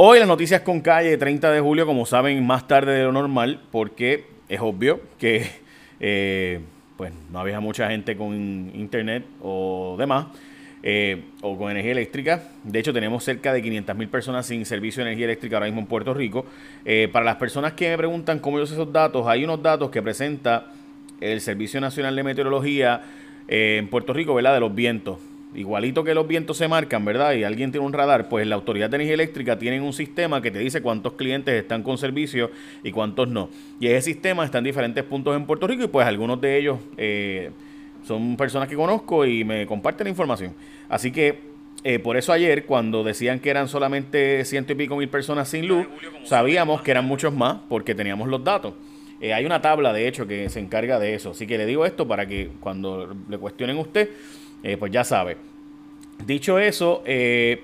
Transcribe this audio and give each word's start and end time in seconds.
Hoy 0.00 0.20
las 0.20 0.28
noticias 0.28 0.60
con 0.60 0.80
calle, 0.80 1.18
30 1.18 1.50
de 1.50 1.58
julio, 1.58 1.84
como 1.84 2.06
saben, 2.06 2.46
más 2.46 2.68
tarde 2.68 2.92
de 2.92 3.02
lo 3.02 3.10
normal, 3.10 3.60
porque 3.72 4.26
es 4.48 4.60
obvio 4.60 5.00
que 5.18 5.50
eh, 5.98 6.60
pues 6.96 7.12
no 7.32 7.40
había 7.40 7.58
mucha 7.58 7.90
gente 7.90 8.16
con 8.16 8.32
internet 8.76 9.24
o 9.42 9.96
demás, 9.98 10.26
eh, 10.84 11.24
o 11.42 11.58
con 11.58 11.72
energía 11.72 11.90
eléctrica. 11.90 12.44
De 12.62 12.78
hecho, 12.78 12.92
tenemos 12.92 13.24
cerca 13.24 13.52
de 13.52 13.60
500 13.60 13.96
mil 13.96 14.08
personas 14.08 14.46
sin 14.46 14.64
servicio 14.64 15.02
de 15.02 15.10
energía 15.10 15.24
eléctrica 15.24 15.56
ahora 15.56 15.66
mismo 15.66 15.80
en 15.80 15.88
Puerto 15.88 16.14
Rico. 16.14 16.46
Eh, 16.84 17.08
para 17.12 17.24
las 17.24 17.34
personas 17.34 17.72
que 17.72 17.88
me 17.88 17.96
preguntan 17.96 18.38
cómo 18.38 18.60
yo 18.60 18.68
sé 18.68 18.74
esos 18.74 18.92
datos, 18.92 19.26
hay 19.26 19.42
unos 19.42 19.60
datos 19.60 19.90
que 19.90 20.00
presenta 20.00 20.70
el 21.20 21.40
Servicio 21.40 21.80
Nacional 21.80 22.14
de 22.14 22.22
Meteorología 22.22 23.02
en 23.48 23.88
Puerto 23.88 24.12
Rico, 24.12 24.32
¿verdad? 24.32 24.54
De 24.54 24.60
los 24.60 24.72
vientos 24.72 25.18
igualito 25.54 26.04
que 26.04 26.14
los 26.14 26.26
vientos 26.26 26.56
se 26.56 26.68
marcan, 26.68 27.04
¿verdad? 27.04 27.32
Y 27.34 27.44
alguien 27.44 27.70
tiene 27.70 27.86
un 27.86 27.92
radar, 27.92 28.28
pues 28.28 28.46
la 28.46 28.54
Autoridad 28.54 28.90
de 28.90 28.96
Energía 28.96 29.14
Eléctrica 29.14 29.58
tiene 29.58 29.80
un 29.80 29.92
sistema 29.92 30.42
que 30.42 30.50
te 30.50 30.58
dice 30.58 30.82
cuántos 30.82 31.14
clientes 31.14 31.54
están 31.54 31.82
con 31.82 31.98
servicio 31.98 32.50
y 32.82 32.92
cuántos 32.92 33.28
no. 33.28 33.48
Y 33.80 33.86
ese 33.88 34.02
sistema 34.12 34.44
está 34.44 34.58
en 34.58 34.64
diferentes 34.64 35.04
puntos 35.04 35.36
en 35.36 35.46
Puerto 35.46 35.66
Rico 35.66 35.84
y 35.84 35.88
pues 35.88 36.06
algunos 36.06 36.40
de 36.40 36.58
ellos 36.58 36.78
eh, 36.96 37.50
son 38.04 38.36
personas 38.36 38.68
que 38.68 38.76
conozco 38.76 39.24
y 39.24 39.44
me 39.44 39.66
comparten 39.66 40.04
la 40.04 40.10
información. 40.10 40.54
Así 40.88 41.10
que 41.10 41.48
eh, 41.84 41.98
por 41.98 42.16
eso 42.16 42.32
ayer, 42.32 42.64
cuando 42.64 43.04
decían 43.04 43.38
que 43.38 43.50
eran 43.50 43.68
solamente 43.68 44.44
ciento 44.44 44.72
y 44.72 44.76
pico 44.76 44.96
mil 44.96 45.08
personas 45.08 45.48
sin 45.48 45.68
luz, 45.68 45.86
sabíamos 46.24 46.82
que 46.82 46.90
eran 46.90 47.04
muchos 47.04 47.32
más 47.32 47.58
porque 47.68 47.94
teníamos 47.94 48.28
los 48.28 48.42
datos. 48.42 48.74
Eh, 49.20 49.32
hay 49.32 49.44
una 49.44 49.60
tabla, 49.60 49.92
de 49.92 50.06
hecho, 50.06 50.26
que 50.26 50.48
se 50.48 50.60
encarga 50.60 50.98
de 50.98 51.14
eso. 51.14 51.30
Así 51.30 51.46
que 51.46 51.58
le 51.58 51.66
digo 51.66 51.86
esto 51.86 52.06
para 52.06 52.26
que 52.26 52.50
cuando 52.60 53.16
le 53.28 53.38
cuestionen 53.38 53.76
a 53.76 53.80
usted, 53.80 54.10
eh, 54.62 54.76
pues 54.76 54.92
ya 54.92 55.04
sabe. 55.04 55.36
Dicho 56.26 56.58
eso, 56.58 57.02
eh, 57.06 57.62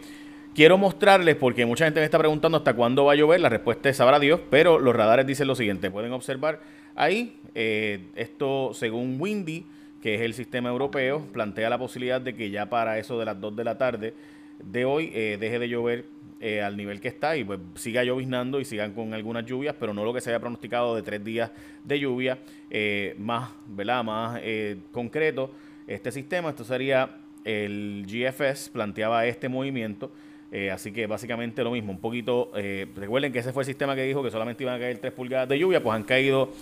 quiero 0.54 0.78
mostrarles, 0.78 1.36
porque 1.36 1.66
mucha 1.66 1.84
gente 1.84 2.00
me 2.00 2.04
está 2.04 2.18
preguntando 2.18 2.58
hasta 2.58 2.74
cuándo 2.74 3.04
va 3.04 3.12
a 3.12 3.16
llover, 3.16 3.40
la 3.40 3.48
respuesta 3.48 3.88
es 3.88 3.96
sabrá 3.96 4.20
Dios, 4.20 4.40
pero 4.50 4.78
los 4.78 4.94
radares 4.94 5.26
dicen 5.26 5.48
lo 5.48 5.54
siguiente, 5.54 5.90
pueden 5.90 6.12
observar 6.12 6.60
ahí, 6.95 7.36
eh, 7.54 8.06
esto 8.14 8.70
según 8.74 9.16
Windy, 9.20 9.66
que 10.01 10.14
es 10.14 10.20
el 10.20 10.34
sistema 10.34 10.68
europeo, 10.68 11.26
plantea 11.32 11.68
la 11.68 11.78
posibilidad 11.78 12.20
de 12.20 12.34
que 12.34 12.51
ya 12.51 12.66
para 12.66 12.98
eso 12.98 13.18
de 13.18 13.24
las 13.24 13.40
2 13.40 13.56
de 13.56 13.64
la 13.64 13.79
tarde 13.79 14.14
de 14.62 14.84
hoy 14.84 15.08
deje 15.08 15.58
de 15.58 15.68
llover 15.68 16.04
al 16.62 16.76
nivel 16.76 17.01
que 17.01 17.08
está 17.08 17.38
y 17.38 17.42
pues 17.42 17.58
siga 17.74 18.04
lloviznando 18.04 18.60
y 18.60 18.66
sigan 18.66 18.92
con 18.92 19.14
algunas 19.14 19.46
lluvias, 19.46 19.74
pero 19.80 19.95
no 19.95 20.04
lo 20.04 20.12
que 20.12 20.20
se 20.20 20.29
había 20.29 20.40
pronosticado 20.40 20.95
de 20.95 21.02
tres 21.02 21.24
días 21.24 21.51
de 21.82 21.98
lluvia, 21.98 22.38
más, 23.16 23.51
¿verdad? 23.66 24.04
Más 24.04 24.40
concreto 24.92 25.51
este 25.87 26.13
sistema. 26.13 26.51
Esto 26.51 26.65
sería 26.65 27.10
el 27.45 28.07
GFS, 28.07 28.71
planteaba 28.71 29.27
este 29.27 29.49
movimiento. 29.49 30.10
Eh, 30.52 30.71
así 30.71 30.93
que 30.93 31.07
básicamente 31.07 31.65
lo 31.65 31.73
mismo, 31.73 31.91
un 31.91 31.99
poquito, 31.99 32.52
eh, 32.57 32.87
recuerden 32.95 33.32
que 33.32 33.41
ese 33.41 33.52
fue 33.52 33.63
el 33.63 33.66
sistema 33.66 33.96
que 33.96 34.04
dijo 34.04 34.23
que 34.23 34.30
solamente 34.30 34.63
iban 34.63 34.76
a 34.76 34.79
caer 34.79 34.99
3 34.99 35.13
pulgadas 35.13 35.49
de 35.49 35.59
lluvia, 35.59 35.82
pues 35.82 35.96
han 35.96 36.04
caído 36.04 36.52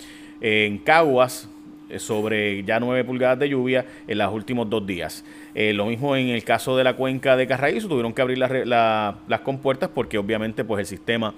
en 0.41 0.79
Caguas 0.79 1.47
eh, 1.91 1.99
sobre 1.99 2.65
ya 2.65 2.81
9 2.81 3.05
pulgadas 3.05 3.39
de 3.39 3.51
lluvia 3.51 3.85
en 4.09 4.17
los 4.17 4.33
últimos 4.33 4.71
dos 4.71 4.87
días. 4.87 5.25
lo 5.55 5.85
mismo 5.85 6.17
en 6.17 6.31
el 6.31 6.43
caso 6.43 6.75
de 6.75 6.85
la 6.85 6.97
cuenca 6.97 7.37
de 7.37 7.47
Carraízo, 7.47 7.87
tuvieron 7.87 8.15
que 8.15 8.23
abrir 8.23 8.39
las 8.39 9.41
compuertas 9.43 9.91
porque 9.95 10.17
obviamente 10.17 10.65
pues 10.65 10.81
el 10.81 10.87
sistema 10.87 11.35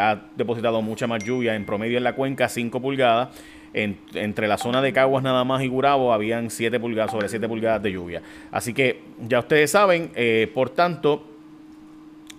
ha 0.00 0.22
depositado 0.36 0.80
mucha 0.80 1.06
más 1.06 1.22
lluvia, 1.22 1.54
en 1.54 1.66
promedio 1.66 1.98
en 1.98 2.04
la 2.04 2.14
cuenca 2.14 2.48
5 2.48 2.80
pulgadas 2.80 3.28
entre 3.72 4.48
la 4.48 4.58
zona 4.58 4.82
de 4.82 4.92
Caguas 4.92 5.22
nada 5.22 5.44
más 5.44 5.62
y 5.62 5.68
Gurabo 5.68 6.12
habían 6.12 6.50
7 6.50 6.80
pulgadas, 6.80 7.10
sobre 7.10 7.28
7 7.28 7.48
pulgadas 7.48 7.82
de 7.82 7.92
lluvia. 7.92 8.22
Así 8.50 8.72
que 8.72 9.02
ya 9.26 9.40
ustedes 9.40 9.70
saben, 9.70 10.10
eh, 10.14 10.50
por 10.54 10.70
tanto, 10.70 11.24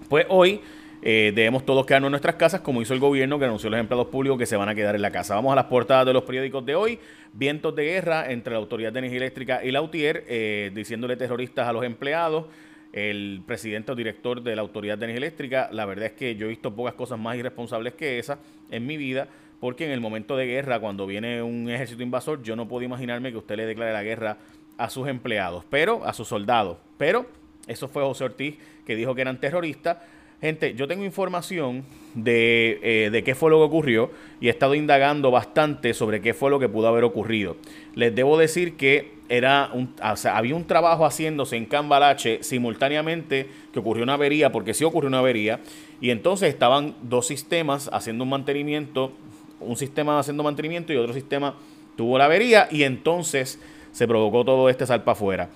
pues 0.10 0.26
hoy 0.30 0.62
eh, 1.02 1.32
debemos 1.34 1.66
todos 1.66 1.86
quedarnos 1.86 2.08
en 2.08 2.12
nuestras 2.12 2.36
casas, 2.36 2.62
como 2.62 2.82
hizo 2.82 2.94
el 2.94 3.00
gobierno 3.00 3.40
que 3.40 3.46
anunció 3.46 3.70
los 3.70 3.80
empleados 3.80 4.08
públicos 4.08 4.38
que 4.38 4.46
se 4.46 4.58
van 4.58 4.68
a 4.68 4.76
quedar 4.76 4.96
en 4.96 5.02
la 5.02 5.12
casa. 5.12 5.36
Vamos 5.36 5.54
a 5.54 5.56
las 5.56 5.66
portadas 5.66 6.06
de 6.06 6.14
los 6.14 6.24
periódicos 6.24 6.66
de 6.66 6.76
hoy. 6.76 7.00
Vientos 7.32 7.76
de 7.76 7.86
guerra 7.86 8.32
entre 8.32 8.54
la 8.54 8.60
Autoridad 8.60 8.92
de 8.92 9.00
Energía 9.00 9.18
Eléctrica 9.20 9.64
y 9.64 9.72
la 9.72 9.82
UTIER, 9.82 10.26
eh, 10.28 10.72
diciéndole 10.74 11.16
terroristas 11.16 11.68
a 11.68 11.74
los 11.74 11.86
empleados. 11.86 12.46
El 12.92 13.44
presidente 13.46 13.92
o 13.92 13.96
director 13.96 14.42
de 14.42 14.56
la 14.56 14.64
Autoridad 14.64 14.98
de 14.98 15.06
Energía 15.06 15.28
Eléctrica, 15.28 15.70
la 15.72 15.86
verdad 15.86 16.08
es 16.08 16.14
que 16.14 16.36
yo 16.36 16.48
he 16.48 16.50
visto 16.50 16.76
pocas 16.76 16.96
cosas 16.96 17.20
más 17.20 17.38
irresponsables 17.38 17.94
que 17.94 18.18
esa 18.18 18.40
en 18.72 18.88
mi 18.88 18.98
vida 18.98 19.28
porque 19.60 19.86
en 19.86 19.92
el 19.92 20.00
momento 20.00 20.38
de 20.38 20.46
guerra, 20.46 20.80
cuando 20.80 21.06
viene 21.06 21.42
un 21.42 21.70
ejército 21.70 22.04
invasor, 22.04 22.42
yo 22.44 22.56
no 22.56 22.68
puedo 22.68 22.84
imaginarme 22.84 23.32
que 23.32 23.38
usted 23.38 23.58
le 23.58 23.66
declare 23.66 23.92
la 23.92 24.04
guerra 24.04 24.38
a 24.78 24.90
sus 24.90 25.08
empleados, 25.08 25.66
pero 25.70 26.06
a 26.06 26.14
sus 26.14 26.28
soldados. 26.28 26.78
Pero 26.98 27.26
eso 27.68 27.88
fue 27.88 28.04
José 28.04 28.24
Ortiz 28.24 28.58
que 28.86 28.96
dijo 28.96 29.14
que 29.14 29.22
eran 29.22 29.40
terroristas. 29.40 29.98
Gente, 30.42 30.74
yo 30.74 30.88
tengo 30.88 31.04
información 31.04 31.84
de, 32.16 32.80
eh, 32.82 33.10
de, 33.12 33.24
qué 33.24 33.36
fue 33.36 33.52
lo 33.52 33.58
que 33.58 33.64
ocurrió 33.64 34.10
y 34.40 34.48
he 34.48 34.50
estado 34.50 34.74
indagando 34.74 35.32
bastante 35.32 35.94
sobre 35.94 36.22
qué 36.22 36.34
fue 36.34 36.50
lo 36.50 36.60
que 36.60 36.70
pudo 36.70 36.88
haber 36.88 37.04
ocurrido. 37.04 37.58
Les 37.94 38.16
debo 38.16 38.38
decir 38.38 38.78
que 38.78 39.20
era 39.30 39.70
un, 39.74 39.94
había 40.02 40.56
un 40.56 40.66
trabajo 40.66 41.06
haciéndose 41.06 41.56
en 41.56 41.66
Cambalache 41.66 42.42
simultáneamente 42.42 43.48
que 43.72 43.80
ocurrió 43.80 44.04
una 44.04 44.16
avería, 44.16 44.52
porque 44.52 44.74
sí 44.74 44.84
ocurrió 44.84 45.08
una 45.08 45.20
avería, 45.20 45.60
y 46.02 46.10
entonces 46.10 46.50
estaban 46.50 46.96
dos 47.04 47.28
sistemas 47.28 47.90
haciendo 47.94 48.24
un 48.24 48.32
mantenimiento 48.32 49.14
un 49.60 49.76
sistema 49.76 50.20
haciendo 50.20 50.44
mantenimiento 50.44 50.94
y 50.94 50.98
otro 50.98 51.14
sistema 51.14 51.56
tuvo 51.96 52.18
la 52.18 52.26
avería 52.26 52.68
y 52.72 52.84
entonces 52.84 53.60
se 53.92 54.08
provocó 54.08 54.46
todo 54.46 54.70
este 54.70 54.86
salpa 54.86 55.14
afuera. 55.14 55.50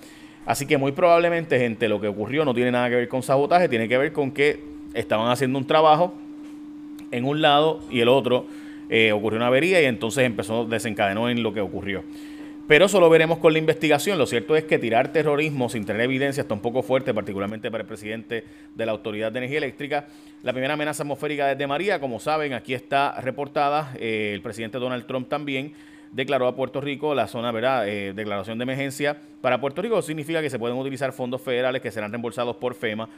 Así 0.46 0.66
que 0.66 0.76
muy 0.76 0.92
probablemente, 0.92 1.58
gente, 1.58 1.88
lo 1.88 2.00
que 2.00 2.08
ocurrió 2.08 2.44
no 2.44 2.52
tiene 2.52 2.70
nada 2.70 2.90
que 2.90 2.96
ver 2.96 3.08
con 3.08 3.22
sabotaje, 3.22 3.68
tiene 3.68 3.88
que 3.88 3.96
ver 3.96 4.12
con 4.12 4.30
que 4.30 4.60
estaban 4.92 5.30
haciendo 5.30 5.58
un 5.58 5.66
trabajo 5.66 6.12
en 7.10 7.24
un 7.24 7.40
lado 7.40 7.80
y 7.90 8.00
el 8.00 8.08
otro 8.08 8.46
eh, 8.90 9.12
ocurrió 9.12 9.38
una 9.38 9.46
avería 9.46 9.80
y 9.80 9.86
entonces 9.86 10.24
empezó, 10.24 10.66
desencadenó 10.66 11.30
en 11.30 11.42
lo 11.42 11.54
que 11.54 11.60
ocurrió. 11.60 12.02
Pero 12.66 12.86
eso 12.86 12.98
lo 12.98 13.10
veremos 13.10 13.38
con 13.38 13.52
la 13.52 13.58
investigación. 13.58 14.16
Lo 14.16 14.24
cierto 14.24 14.56
es 14.56 14.64
que 14.64 14.78
tirar 14.78 15.12
terrorismo 15.12 15.68
sin 15.68 15.84
tener 15.84 16.00
evidencia 16.00 16.40
está 16.40 16.54
un 16.54 16.60
poco 16.60 16.82
fuerte, 16.82 17.12
particularmente 17.12 17.70
para 17.70 17.82
el 17.82 17.86
presidente 17.86 18.44
de 18.74 18.86
la 18.86 18.92
Autoridad 18.92 19.30
de 19.32 19.38
Energía 19.40 19.58
Eléctrica. 19.58 20.06
La 20.42 20.52
primera 20.52 20.72
amenaza 20.72 21.02
atmosférica 21.02 21.46
desde 21.48 21.66
María, 21.66 22.00
como 22.00 22.18
saben, 22.20 22.54
aquí 22.54 22.72
está 22.72 23.20
reportada. 23.20 23.92
Eh, 23.98 24.30
el 24.32 24.40
presidente 24.40 24.78
Donald 24.78 25.04
Trump 25.06 25.28
también 25.28 25.74
declaró 26.10 26.46
a 26.46 26.56
Puerto 26.56 26.80
Rico 26.80 27.14
la 27.14 27.26
zona, 27.26 27.52
¿verdad? 27.52 27.86
Eh, 27.86 28.14
declaración 28.14 28.56
de 28.56 28.62
emergencia. 28.62 29.18
Para 29.42 29.60
Puerto 29.60 29.82
Rico 29.82 30.00
significa 30.00 30.40
que 30.40 30.48
se 30.48 30.58
pueden 30.58 30.78
utilizar 30.78 31.12
fondos 31.12 31.42
federales 31.42 31.82
que 31.82 31.90
serán 31.90 32.12
reembolsados 32.12 32.56
por 32.56 32.74
FEMA 32.74 33.10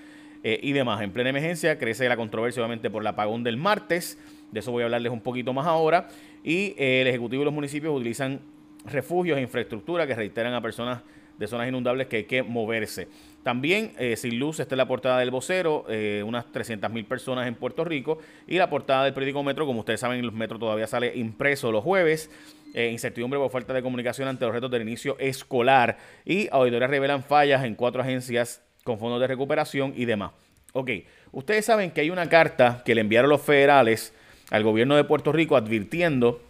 eh, 0.43 0.59
y 0.61 0.73
demás. 0.73 1.03
En 1.03 1.13
plena 1.13 1.31
emergencia 1.31 1.79
crece 1.79 2.09
la 2.09 2.17
controversia, 2.17 2.63
obviamente, 2.63 2.91
por 2.91 3.01
el 3.01 3.07
apagón 3.07 3.45
del 3.45 3.57
martes. 3.57 4.19
De 4.51 4.59
eso 4.59 4.73
voy 4.73 4.83
a 4.83 4.87
hablarles 4.87 5.13
un 5.13 5.21
poquito 5.21 5.53
más 5.53 5.69
ahora. 5.69 6.09
Y 6.43 6.75
el 6.77 7.07
Ejecutivo 7.07 7.43
y 7.43 7.45
los 7.45 7.55
municipios 7.55 7.95
utilizan 7.95 8.41
refugios 8.87 9.39
e 9.39 9.43
infraestructura 9.43 10.07
que 10.07 10.15
reiteran 10.15 10.55
a 10.55 10.61
personas 10.61 11.03
de 11.39 11.47
zonas 11.47 11.69
inundables 11.69 12.07
que 12.07 12.17
hay 12.17 12.25
que 12.25 12.43
moverse. 12.43 13.09
También 13.43 13.93
eh, 13.99 14.17
sin 14.17 14.39
luz 14.39 14.59
está 14.59 14.75
la 14.75 14.89
portada 14.89 15.19
del 15.19 15.31
vocero, 15.31 15.85
eh, 15.89 16.23
unas 16.27 16.51
300 16.51 16.91
mil 16.91 17.05
personas 17.05 17.47
en 17.47 17.55
Puerto 17.55 17.85
Rico 17.85 18.19
y 18.47 18.57
la 18.59 18.69
portada 18.69 19.05
del 19.05 19.15
periódico 19.15 19.43
Metro, 19.43 19.67
como 19.67 19.81
ustedes 19.81 20.01
saben, 20.01 20.25
los 20.25 20.35
Metro 20.35 20.59
todavía 20.59 20.87
sale 20.87 21.15
impreso 21.17 21.71
los 21.71 21.85
jueves. 21.85 22.31
Eh, 22.75 22.91
incertidumbre 22.91 23.39
por 23.39 23.51
falta 23.51 23.73
de 23.73 23.83
comunicación 23.83 24.29
ante 24.29 24.45
los 24.45 24.53
retos 24.53 24.71
del 24.71 24.83
inicio 24.83 25.17
escolar 25.19 25.97
y 26.27 26.49
auditorías 26.51 26.91
revelan 26.91 27.23
fallas 27.23 27.65
en 27.65 27.75
cuatro 27.75 28.03
agencias 28.03 28.63
con 28.85 28.99
fondos 28.99 29.21
de 29.21 29.27
recuperación 29.27 29.95
y 29.97 30.05
demás. 30.05 30.33
Ok, 30.73 30.91
ustedes 31.33 31.65
saben 31.65 31.91
que 31.91 32.03
hay 32.03 32.11
una 32.11 32.29
carta 32.29 32.83
que 32.85 32.95
le 32.95 33.01
enviaron 33.01 33.31
los 33.31 33.41
federales 33.41 34.13
al 34.51 34.63
gobierno 34.63 34.95
de 34.95 35.05
Puerto 35.05 35.33
Rico 35.33 35.57
advirtiendo 35.57 36.43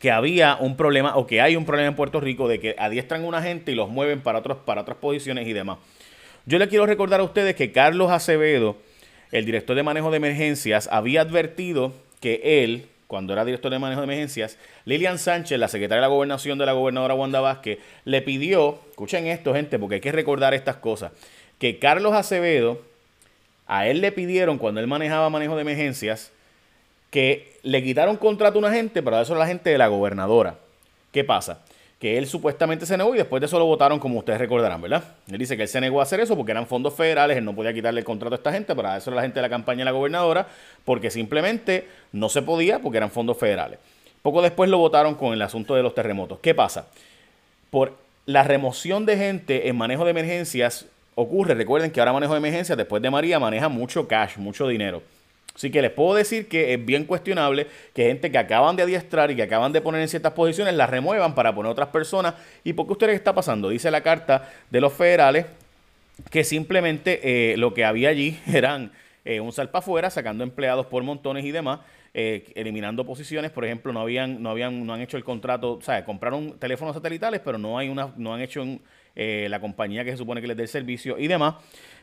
que 0.00 0.10
había 0.10 0.56
un 0.58 0.76
problema 0.76 1.14
o 1.16 1.26
que 1.26 1.42
hay 1.42 1.54
un 1.56 1.66
problema 1.66 1.88
en 1.88 1.94
Puerto 1.94 2.20
Rico 2.20 2.48
de 2.48 2.58
que 2.58 2.74
adiestran 2.78 3.22
una 3.24 3.42
gente 3.42 3.70
y 3.70 3.74
los 3.74 3.90
mueven 3.90 4.22
para, 4.22 4.38
otros, 4.38 4.56
para 4.64 4.80
otras 4.80 4.96
posiciones 4.96 5.46
y 5.46 5.52
demás. 5.52 5.78
Yo 6.46 6.58
le 6.58 6.68
quiero 6.68 6.86
recordar 6.86 7.20
a 7.20 7.22
ustedes 7.22 7.54
que 7.54 7.70
Carlos 7.70 8.10
Acevedo, 8.10 8.78
el 9.30 9.44
director 9.44 9.76
de 9.76 9.82
manejo 9.82 10.10
de 10.10 10.16
emergencias, 10.16 10.88
había 10.90 11.20
advertido 11.20 11.92
que 12.20 12.64
él, 12.64 12.86
cuando 13.08 13.34
era 13.34 13.44
director 13.44 13.70
de 13.70 13.78
manejo 13.78 14.00
de 14.00 14.06
emergencias, 14.06 14.56
Lilian 14.86 15.18
Sánchez, 15.18 15.58
la 15.58 15.68
secretaria 15.68 16.00
de 16.00 16.08
la 16.08 16.14
gobernación 16.14 16.56
de 16.56 16.64
la 16.64 16.72
gobernadora 16.72 17.12
Wanda 17.12 17.40
Vázquez, 17.40 17.78
le 18.06 18.22
pidió, 18.22 18.78
escuchen 18.88 19.26
esto 19.26 19.52
gente, 19.52 19.78
porque 19.78 19.96
hay 19.96 20.00
que 20.00 20.12
recordar 20.12 20.54
estas 20.54 20.76
cosas, 20.76 21.12
que 21.58 21.78
Carlos 21.78 22.14
Acevedo, 22.14 22.80
a 23.66 23.86
él 23.86 24.00
le 24.00 24.12
pidieron 24.12 24.56
cuando 24.56 24.80
él 24.80 24.86
manejaba 24.86 25.28
manejo 25.28 25.56
de 25.56 25.62
emergencias, 25.62 26.32
que 27.10 27.58
le 27.62 27.82
quitaron 27.82 28.16
contrato 28.16 28.58
a 28.58 28.60
una 28.60 28.72
gente, 28.72 29.02
pero 29.02 29.20
eso 29.20 29.32
es 29.32 29.38
la 29.38 29.46
gente 29.46 29.70
de 29.70 29.78
la 29.78 29.88
gobernadora. 29.88 30.56
¿Qué 31.12 31.24
pasa? 31.24 31.60
Que 31.98 32.16
él 32.16 32.26
supuestamente 32.26 32.86
se 32.86 32.96
negó 32.96 33.14
y 33.14 33.18
después 33.18 33.40
de 33.40 33.46
eso 33.46 33.58
lo 33.58 33.66
votaron, 33.66 33.98
como 33.98 34.18
ustedes 34.18 34.38
recordarán, 34.38 34.80
¿verdad? 34.80 35.04
Él 35.30 35.38
dice 35.38 35.56
que 35.56 35.64
él 35.64 35.68
se 35.68 35.80
negó 35.80 36.00
a 36.00 36.04
hacer 36.04 36.20
eso 36.20 36.36
porque 36.36 36.52
eran 36.52 36.66
fondos 36.66 36.94
federales, 36.94 37.36
él 37.36 37.44
no 37.44 37.54
podía 37.54 37.74
quitarle 37.74 38.00
el 38.00 38.06
contrato 38.06 38.34
a 38.34 38.38
esta 38.38 38.52
gente, 38.52 38.74
pero 38.74 38.94
eso 38.94 39.10
era 39.10 39.16
la 39.16 39.22
gente 39.22 39.36
de 39.36 39.42
la 39.42 39.50
campaña 39.50 39.80
de 39.80 39.86
la 39.86 39.90
gobernadora, 39.90 40.46
porque 40.84 41.10
simplemente 41.10 41.86
no 42.12 42.28
se 42.28 42.42
podía 42.42 42.78
porque 42.78 42.98
eran 42.98 43.10
fondos 43.10 43.36
federales. 43.36 43.78
Poco 44.22 44.40
después 44.40 44.70
lo 44.70 44.78
votaron 44.78 45.14
con 45.14 45.32
el 45.32 45.42
asunto 45.42 45.74
de 45.74 45.82
los 45.82 45.94
terremotos. 45.94 46.38
¿Qué 46.40 46.54
pasa? 46.54 46.86
Por 47.70 47.94
la 48.26 48.44
remoción 48.44 49.04
de 49.04 49.16
gente 49.16 49.68
en 49.68 49.76
manejo 49.76 50.04
de 50.04 50.12
emergencias 50.12 50.86
ocurre, 51.14 51.54
recuerden 51.54 51.90
que 51.90 52.00
ahora 52.00 52.12
manejo 52.12 52.32
de 52.34 52.38
emergencia, 52.38 52.76
después 52.76 53.02
de 53.02 53.10
María, 53.10 53.38
maneja 53.38 53.68
mucho 53.68 54.06
cash, 54.06 54.36
mucho 54.36 54.68
dinero. 54.68 55.02
Así 55.54 55.70
que 55.70 55.82
les 55.82 55.90
puedo 55.90 56.14
decir 56.14 56.48
que 56.48 56.74
es 56.74 56.84
bien 56.84 57.04
cuestionable 57.04 57.66
que 57.92 58.04
gente 58.04 58.30
que 58.30 58.38
acaban 58.38 58.76
de 58.76 58.82
adiestrar 58.82 59.30
y 59.30 59.36
que 59.36 59.42
acaban 59.42 59.72
de 59.72 59.80
poner 59.80 60.00
en 60.00 60.08
ciertas 60.08 60.32
posiciones 60.32 60.74
las 60.74 60.88
remuevan 60.88 61.34
para 61.34 61.54
poner 61.54 61.72
otras 61.72 61.88
personas. 61.88 62.34
¿Y 62.64 62.72
por 62.72 62.86
qué 62.86 62.92
ustedes 62.92 63.16
está 63.16 63.34
pasando? 63.34 63.68
Dice 63.68 63.90
la 63.90 64.02
carta 64.02 64.50
de 64.70 64.80
los 64.80 64.92
federales 64.92 65.46
que 66.30 66.44
simplemente 66.44 67.52
eh, 67.52 67.56
lo 67.56 67.74
que 67.74 67.84
había 67.84 68.10
allí 68.10 68.38
eran 68.46 68.92
eh, 69.24 69.40
un 69.40 69.52
salpa 69.52 69.80
afuera, 69.80 70.10
sacando 70.10 70.44
empleados 70.44 70.86
por 70.86 71.02
montones 71.02 71.44
y 71.44 71.50
demás. 71.50 71.80
Eh, 72.12 72.50
eliminando 72.56 73.06
posiciones, 73.06 73.52
por 73.52 73.64
ejemplo, 73.64 73.92
no 73.92 74.00
habían, 74.00 74.42
no 74.42 74.50
habían, 74.50 74.84
no 74.84 74.94
han 74.94 75.00
hecho 75.00 75.16
el 75.16 75.22
contrato, 75.22 75.74
o 75.74 75.82
sea, 75.82 76.04
compraron 76.04 76.58
teléfonos 76.58 76.96
satelitales, 76.96 77.40
pero 77.44 77.56
no 77.56 77.78
hay 77.78 77.88
una, 77.88 78.12
no 78.16 78.34
han 78.34 78.40
hecho 78.40 78.64
la 79.48 79.60
compañía 79.60 80.04
que 80.04 80.12
se 80.12 80.16
supone 80.16 80.40
que 80.40 80.46
les 80.46 80.56
dé 80.56 80.62
el 80.62 80.68
servicio 80.68 81.18
y 81.18 81.28
demás. 81.28 81.56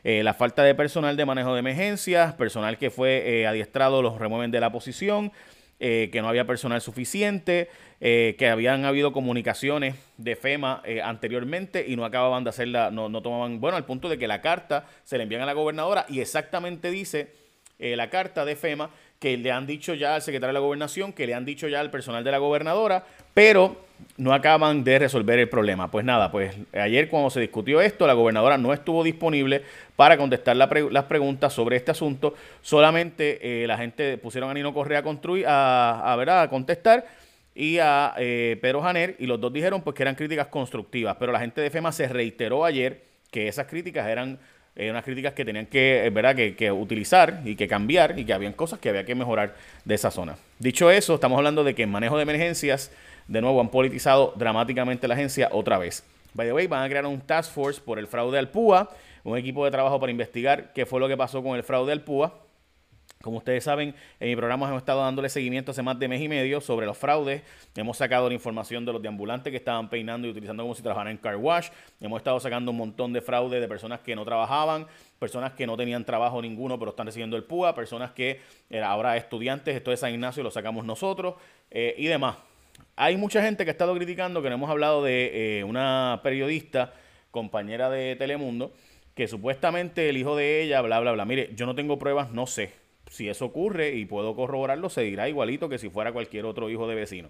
Eh, 0.04 0.24
la 0.24 0.34
falta 0.34 0.64
de 0.64 0.76
personal 0.76 1.18
de 1.18 1.26
manejo 1.26 1.54
de 1.54 1.60
emergencias, 1.60 2.34
personal 2.34 2.78
que 2.78 2.90
fue 2.90 3.42
eh, 3.42 3.48
adiestrado 3.48 4.02
los 4.02 4.18
remueven 4.20 4.52
de 4.52 4.60
la 4.60 4.72
posición, 4.72 5.32
eh, 5.80 6.10
que 6.12 6.22
no 6.22 6.30
había 6.30 6.48
personal 6.48 6.82
suficiente, 6.82 7.70
que 8.00 8.50
habían 8.50 8.86
habido 8.86 9.12
comunicaciones 9.12 9.96
de 10.18 10.36
FEMA 10.36 10.84
anteriormente 11.04 11.84
y 11.88 11.96
no 11.96 12.06
acababan 12.06 12.44
de 12.44 12.52
hacerla, 12.52 12.92
no, 12.92 13.10
no 13.10 13.24
tomaban, 13.24 13.60
bueno, 13.60 13.76
al 13.76 13.86
punto 13.86 14.08
de 14.08 14.20
que 14.20 14.28
la 14.28 14.40
carta 14.40 14.86
se 15.04 15.18
le 15.18 15.24
envían 15.24 15.42
a 15.42 15.48
la 15.48 15.54
gobernadora 15.54 16.06
y 16.08 16.20
exactamente 16.20 16.92
dice 16.92 17.34
la 17.80 18.10
carta 18.10 18.44
de 18.46 18.56
FEMA 18.56 18.90
que 19.20 19.38
le 19.38 19.52
han 19.52 19.66
dicho 19.66 19.94
ya 19.94 20.16
al 20.16 20.22
secretario 20.22 20.50
de 20.50 20.54
la 20.54 20.60
gobernación, 20.60 21.14
que 21.14 21.26
le 21.26 21.34
han 21.34 21.46
dicho 21.46 21.68
ya 21.68 21.80
al 21.80 21.90
personal 21.90 22.24
de 22.24 22.32
la 22.32 22.38
gobernadora, 22.38 23.04
pero 23.34 23.88
no 24.18 24.34
acaban 24.34 24.84
de 24.84 25.00
resolver 25.00 25.40
el 25.40 25.50
problema. 25.50 25.90
Pues 25.90 26.06
nada, 26.06 26.32
pues 26.32 26.56
ayer 26.74 27.10
cuando 27.10 27.30
se 27.30 27.40
discutió 27.40 27.82
esto, 27.82 28.06
la 28.06 28.14
gobernadora 28.14 28.58
no 28.58 28.74
estuvo 28.74 29.04
disponible 29.04 29.64
para 29.96 30.18
contestar 30.18 30.56
las 30.56 31.04
preguntas 31.06 31.54
sobre 31.54 31.78
este 31.78 31.92
asunto. 31.92 32.36
Solamente 32.62 33.64
eh, 33.64 33.68
la 33.68 33.78
gente 33.78 34.18
pusieron 34.18 34.50
a 34.50 34.54
Nino 34.54 34.74
Correa 34.74 35.00
a, 35.00 35.04
construir, 35.04 35.48
a, 35.48 36.14
a, 36.14 36.42
a 36.42 36.50
contestar 36.50 37.06
y 37.56 37.80
a 37.80 38.14
eh, 38.18 38.60
Pedro 38.62 38.84
Janer 38.84 39.16
y 39.18 39.26
los 39.26 39.42
dos 39.42 39.52
dijeron 39.52 39.82
pues 39.82 39.96
que 39.96 40.04
eran 40.04 40.14
críticas 40.14 40.48
constructivas, 40.48 41.18
pero 41.20 41.32
la 41.32 41.40
gente 41.40 41.60
de 41.60 41.72
FEMA 41.72 41.92
se 41.92 42.08
reiteró 42.08 42.66
ayer 42.66 43.04
que 43.32 43.48
esas 43.48 43.66
críticas 43.66 44.08
eran 44.08 44.40
eh, 44.78 44.92
unas 44.92 45.04
críticas 45.04 45.34
que 45.34 45.44
tenían 45.44 45.66
que, 45.66 46.10
¿verdad? 46.14 46.36
Que, 46.36 46.56
que, 46.56 46.72
utilizar 46.72 47.42
y 47.44 47.56
que 47.56 47.68
cambiar 47.68 48.18
y 48.18 48.26
que 48.26 48.34
habían 48.34 48.54
cosas 48.54 48.80
que 48.80 48.90
había 48.90 49.04
que 49.06 49.16
mejorar 49.16 49.56
de 49.84 49.96
esa 49.96 50.12
zona. 50.12 50.38
Dicho 50.60 50.92
eso, 50.92 51.16
estamos 51.16 51.38
hablando 51.38 51.64
de 51.64 51.74
que 51.74 51.84
en 51.84 51.90
manejo 51.90 52.16
de 52.16 52.24
emergencias, 52.24 52.92
de 53.28 53.42
nuevo, 53.42 53.60
han 53.60 53.70
politizado 53.70 54.34
dramáticamente 54.38 55.08
la 55.08 55.16
agencia 55.16 55.50
otra 55.52 55.80
vez. 55.80 56.04
By 56.36 56.48
the 56.48 56.54
way, 56.54 56.68
van 56.68 56.84
a 56.84 56.90
crear 56.90 57.06
un 57.08 57.20
task 57.20 57.52
force 57.52 57.82
por 57.82 57.98
el 57.98 58.06
fraude 58.06 58.38
al 58.38 58.50
PUA, 58.50 58.90
un 59.24 59.38
equipo 59.38 59.66
de 59.66 59.72
trabajo 59.72 60.00
para 60.00 60.12
investigar 60.12 60.72
qué 60.74 60.86
fue 60.86 61.00
lo 61.00 61.08
que 61.08 61.18
pasó 61.18 61.42
con 61.42 61.58
el 61.58 61.64
fraude 61.64 61.92
al 61.92 62.02
PUA 62.02 62.47
como 63.22 63.38
ustedes 63.38 63.64
saben, 63.64 63.96
en 64.20 64.30
mi 64.30 64.36
programa 64.36 64.68
hemos 64.68 64.78
estado 64.78 65.02
dándole 65.02 65.28
seguimiento 65.30 65.72
hace 65.72 65.82
más 65.82 65.98
de 65.98 66.08
mes 66.08 66.22
y 66.22 66.30
medio 66.30 66.62
sobre 66.62 66.86
los 66.86 66.98
fraudes. 66.98 67.42
Hemos 67.76 67.98
sacado 67.98 68.28
la 68.28 68.36
información 68.36 68.86
de 68.86 68.94
los 68.94 69.02
deambulantes 69.02 69.50
que 69.50 69.58
estaban 69.58 69.90
peinando 69.90 70.28
y 70.28 70.32
utilizando 70.32 70.64
como 70.64 70.76
si 70.76 70.84
trabajaran 70.84 71.12
en 71.12 71.18
car 71.18 71.36
wash. 71.36 71.70
Hemos 72.00 72.20
estado 72.20 72.40
sacando 72.40 72.72
un 72.72 72.78
montón 72.78 73.14
de 73.14 73.22
fraude 73.22 73.60
de 73.60 73.68
personas 73.68 74.02
que 74.02 74.16
no 74.16 74.24
trabajaban, 74.24 74.86
personas 75.18 75.54
que 75.54 75.66
no 75.66 75.76
tenían 75.76 76.06
trabajo 76.06 76.42
ninguno 76.42 76.78
pero 76.78 76.92
están 76.92 77.08
recibiendo 77.08 77.36
el 77.38 77.44
PUA, 77.44 77.74
personas 77.74 78.12
que 78.12 78.40
eh, 78.70 78.82
ahora 78.82 79.18
estudiantes, 79.18 79.76
esto 79.76 79.90
de 79.90 79.98
San 79.98 80.14
Ignacio 80.14 80.44
lo 80.44 80.52
sacamos 80.52 80.86
nosotros 80.86 81.36
eh, 81.72 81.96
y 81.98 82.06
demás. 82.06 82.38
Hay 82.96 83.18
mucha 83.18 83.42
gente 83.42 83.64
que 83.64 83.72
ha 83.72 83.74
estado 83.74 83.96
criticando 83.96 84.44
que 84.44 84.50
no 84.50 84.56
hemos 84.56 84.70
hablado 84.70 85.04
de 85.04 85.60
eh, 85.60 85.64
una 85.64 86.20
periodista, 86.24 86.94
compañera 87.32 87.90
de 87.90 88.16
Telemundo, 88.16 88.72
que 89.16 89.28
supuestamente 89.28 90.10
el 90.10 90.18
hijo 90.18 90.36
de 90.36 90.62
ella, 90.62 90.82
bla, 90.82 91.00
bla, 91.00 91.14
bla. 91.14 91.26
Mire, 91.26 91.50
yo 91.56 91.66
no 91.66 91.74
tengo 91.74 91.98
pruebas, 91.98 92.32
no 92.32 92.46
sé 92.46 92.87
si 93.10 93.30
eso 93.30 93.46
ocurre 93.46 93.96
y 93.96 94.06
puedo 94.06 94.36
corroborarlo, 94.36 94.90
se 94.90 95.02
dirá 95.02 95.30
igualito 95.30 95.70
que 95.70 95.78
si 95.78 95.90
fuera 95.90 96.12
cualquier 96.12 96.46
otro 96.46 96.70
hijo 96.70 96.88
de 96.88 96.96
vecino. 96.96 97.30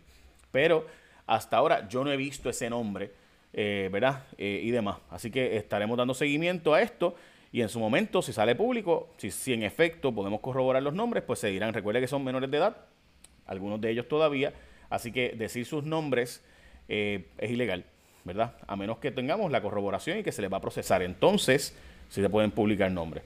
Pero 0.51 0.85
hasta 1.25 1.57
ahora 1.57 1.87
yo 1.87 2.03
no 2.03 2.11
he 2.11 2.17
visto 2.17 2.49
ese 2.49 2.69
nombre, 2.69 3.11
eh, 3.53 3.89
¿verdad? 3.91 4.23
Eh, 4.37 4.61
y 4.63 4.71
demás. 4.71 4.97
Así 5.09 5.29
que 5.31 5.57
estaremos 5.57 5.97
dando 5.97 6.13
seguimiento 6.13 6.73
a 6.73 6.81
esto 6.81 7.15
y 7.51 7.61
en 7.61 7.69
su 7.69 7.79
momento, 7.79 8.21
si 8.21 8.33
sale 8.33 8.55
público, 8.55 9.09
si, 9.17 9.31
si 9.31 9.53
en 9.53 9.63
efecto 9.63 10.13
podemos 10.13 10.41
corroborar 10.41 10.83
los 10.83 10.93
nombres, 10.93 11.23
pues 11.23 11.39
se 11.39 11.47
dirán, 11.47 11.73
recuerde 11.73 12.01
que 12.01 12.07
son 12.07 12.23
menores 12.23 12.51
de 12.51 12.57
edad, 12.57 12.77
algunos 13.45 13.79
de 13.79 13.89
ellos 13.89 14.07
todavía, 14.07 14.53
así 14.89 15.11
que 15.11 15.33
decir 15.37 15.65
sus 15.65 15.83
nombres 15.83 16.43
eh, 16.89 17.27
es 17.37 17.51
ilegal, 17.51 17.85
¿verdad? 18.25 18.55
A 18.67 18.75
menos 18.75 18.97
que 18.97 19.11
tengamos 19.11 19.51
la 19.51 19.61
corroboración 19.61 20.19
y 20.19 20.23
que 20.23 20.31
se 20.31 20.41
les 20.41 20.51
va 20.51 20.57
a 20.57 20.61
procesar. 20.61 21.01
Entonces, 21.01 21.75
si 22.09 22.21
se 22.21 22.29
pueden 22.29 22.51
publicar 22.51 22.91
nombres. 22.91 23.23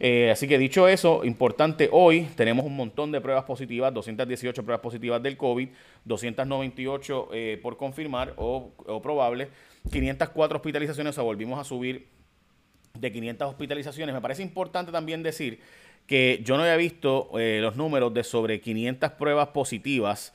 Eh, 0.00 0.30
así 0.30 0.46
que 0.46 0.58
dicho 0.58 0.86
eso, 0.86 1.24
importante, 1.24 1.88
hoy 1.90 2.28
tenemos 2.36 2.64
un 2.64 2.76
montón 2.76 3.10
de 3.10 3.20
pruebas 3.20 3.44
positivas, 3.44 3.92
218 3.92 4.62
pruebas 4.62 4.80
positivas 4.80 5.20
del 5.22 5.36
COVID, 5.36 5.68
298 6.04 7.28
eh, 7.32 7.58
por 7.60 7.76
confirmar 7.76 8.32
o, 8.36 8.70
probable, 9.02 9.48
504 9.90 10.58
hospitalizaciones, 10.58 11.10
o 11.10 11.14
sea, 11.14 11.24
volvimos 11.24 11.58
a 11.58 11.64
subir 11.64 12.06
de 12.94 13.12
500 13.12 13.48
hospitalizaciones. 13.48 14.14
Me 14.14 14.20
parece 14.20 14.42
importante 14.42 14.92
también 14.92 15.22
decir 15.22 15.60
que 16.06 16.40
yo 16.44 16.56
no 16.56 16.62
había 16.62 16.76
visto 16.76 17.30
eh, 17.38 17.58
los 17.60 17.74
números 17.76 18.14
de 18.14 18.22
sobre 18.22 18.60
500 18.60 19.12
pruebas 19.12 19.48
positivas. 19.48 20.32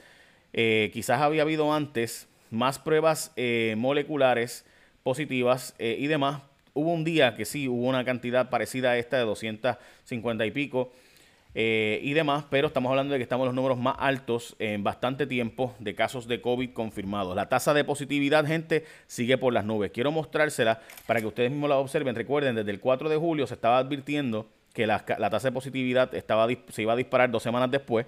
quizás 0.51 1.21
había 1.21 1.41
habido 1.41 1.73
antes 1.73 2.27
más 2.51 2.77
pruebas 2.77 3.33
moleculares 3.75 4.65
positivas 5.01 5.73
y 5.79 6.05
demás, 6.05 6.43
Hubo 6.75 6.91
un 6.91 7.03
día 7.03 7.35
que 7.35 7.45
sí, 7.45 7.67
hubo 7.67 7.87
una 7.87 8.03
cantidad 8.03 8.49
parecida 8.49 8.91
a 8.91 8.97
esta 8.97 9.17
de 9.17 9.25
250 9.25 10.45
y 10.45 10.51
pico 10.51 10.91
eh, 11.53 11.99
y 12.01 12.13
demás, 12.13 12.45
pero 12.49 12.65
estamos 12.65 12.89
hablando 12.89 13.13
de 13.13 13.19
que 13.19 13.23
estamos 13.23 13.43
en 13.43 13.47
los 13.47 13.55
números 13.55 13.77
más 13.77 13.95
altos 13.99 14.55
en 14.57 14.83
bastante 14.83 15.27
tiempo 15.27 15.75
de 15.77 15.93
casos 15.93 16.27
de 16.27 16.41
COVID 16.41 16.71
confirmados. 16.71 17.35
La 17.35 17.47
tasa 17.47 17.75
de 17.75 17.83
positividad, 17.83 18.47
gente, 18.47 18.85
sigue 19.05 19.37
por 19.37 19.53
las 19.53 19.65
nubes. 19.65 19.91
Quiero 19.91 20.11
mostrársela 20.11 20.81
para 21.05 21.19
que 21.21 21.27
ustedes 21.27 21.51
mismos 21.51 21.69
la 21.69 21.77
observen. 21.77 22.15
Recuerden, 22.15 22.55
desde 22.55 22.71
el 22.71 22.79
4 22.79 23.07
de 23.07 23.17
julio 23.17 23.45
se 23.45 23.53
estaba 23.53 23.77
advirtiendo 23.77 24.47
que 24.73 24.87
la, 24.87 25.05
tasa 25.05 25.49
de 25.49 25.51
positividad 25.51 26.15
estaba, 26.15 26.47
se 26.69 26.81
iba 26.81 26.93
a 26.93 26.95
disparar 26.95 27.29
dos 27.29 27.43
semanas 27.43 27.69
después 27.69 28.07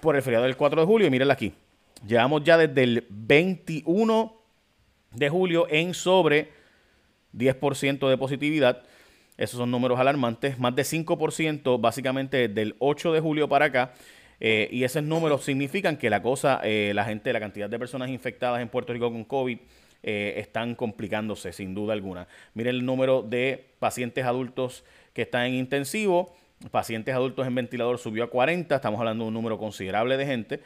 por 0.00 0.16
el 0.16 0.22
feriado 0.22 0.44
del 0.44 0.56
4 0.56 0.80
de 0.80 0.86
julio. 0.88 1.06
Y 1.06 1.10
mírenla 1.10 1.34
aquí. 1.34 1.54
Llevamos 2.04 2.42
ya 2.42 2.58
desde 2.58 2.82
el 2.82 3.06
21 3.10 4.36
de 5.12 5.28
julio 5.28 5.68
en 5.70 5.94
sobre 5.94 6.59
10% 7.36 8.08
de 8.08 8.16
positividad. 8.18 8.82
Esos 9.36 9.58
son 9.58 9.70
números 9.70 9.98
alarmantes. 9.98 10.58
Más 10.58 10.74
de 10.76 10.82
5% 10.82 11.80
básicamente 11.80 12.48
del 12.48 12.76
8 12.78 13.12
de 13.12 13.20
julio 13.20 13.48
para 13.48 13.66
acá. 13.66 13.92
Eh, 14.40 14.68
y 14.72 14.84
esos 14.84 15.02
números 15.02 15.44
significan 15.44 15.98
que 15.98 16.08
la 16.08 16.22
cosa, 16.22 16.60
eh, 16.64 16.92
la 16.94 17.04
gente, 17.04 17.32
la 17.32 17.40
cantidad 17.40 17.68
de 17.68 17.78
personas 17.78 18.08
infectadas 18.08 18.62
en 18.62 18.68
Puerto 18.68 18.92
Rico 18.92 19.12
con 19.12 19.24
COVID 19.24 19.58
eh, 20.02 20.34
están 20.38 20.74
complicándose 20.74 21.52
sin 21.52 21.74
duda 21.74 21.92
alguna. 21.92 22.26
Miren 22.54 22.76
el 22.76 22.84
número 22.86 23.22
de 23.22 23.66
pacientes 23.78 24.24
adultos 24.24 24.82
que 25.12 25.22
están 25.22 25.46
en 25.46 25.54
intensivo. 25.54 26.34
Pacientes 26.70 27.14
adultos 27.14 27.46
en 27.46 27.54
ventilador 27.54 27.98
subió 27.98 28.24
a 28.24 28.30
40. 28.30 28.74
Estamos 28.74 28.98
hablando 28.98 29.24
de 29.24 29.28
un 29.28 29.34
número 29.34 29.58
considerable 29.58 30.16
de 30.16 30.26
gente. 30.26 30.60